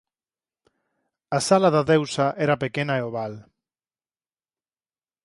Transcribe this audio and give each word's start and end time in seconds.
A 1.37 1.39
sala 1.47 1.69
da 1.75 1.83
deusa 1.91 2.27
era 2.45 2.59
pequena 2.63 2.93
e 2.99 3.01
oval. 3.09 3.33